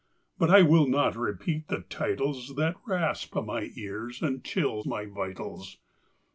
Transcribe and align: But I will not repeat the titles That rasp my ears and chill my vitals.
But 0.39 0.49
I 0.49 0.63
will 0.63 0.87
not 0.87 1.15
repeat 1.15 1.67
the 1.67 1.81
titles 1.81 2.55
That 2.55 2.73
rasp 2.87 3.35
my 3.35 3.69
ears 3.75 4.23
and 4.23 4.43
chill 4.43 4.81
my 4.87 5.05
vitals. 5.05 5.77